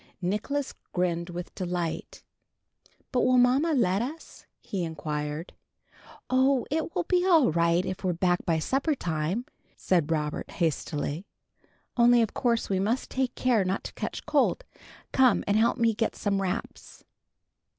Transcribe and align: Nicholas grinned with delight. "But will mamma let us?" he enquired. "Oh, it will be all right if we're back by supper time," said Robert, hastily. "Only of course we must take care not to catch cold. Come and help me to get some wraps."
Nicholas 0.23 0.73
grinned 0.93 1.29
with 1.29 1.53
delight. 1.53 2.23
"But 3.11 3.21
will 3.21 3.37
mamma 3.37 3.75
let 3.75 4.01
us?" 4.01 4.47
he 4.59 4.83
enquired. 4.83 5.53
"Oh, 6.27 6.65
it 6.71 6.95
will 6.95 7.03
be 7.03 7.23
all 7.23 7.51
right 7.51 7.85
if 7.85 8.03
we're 8.03 8.13
back 8.13 8.43
by 8.43 8.57
supper 8.57 8.95
time," 8.95 9.45
said 9.77 10.09
Robert, 10.11 10.49
hastily. 10.49 11.27
"Only 11.97 12.23
of 12.23 12.33
course 12.33 12.67
we 12.67 12.79
must 12.79 13.11
take 13.11 13.35
care 13.35 13.63
not 13.63 13.83
to 13.83 13.93
catch 13.93 14.25
cold. 14.25 14.65
Come 15.11 15.43
and 15.45 15.55
help 15.55 15.77
me 15.77 15.89
to 15.89 15.95
get 15.97 16.15
some 16.15 16.41
wraps." 16.41 17.03